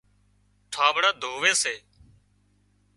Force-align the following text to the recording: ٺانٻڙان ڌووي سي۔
ٺانٻڙان 0.73 1.13
ڌووي 1.21 1.51
سي۔ 1.61 1.75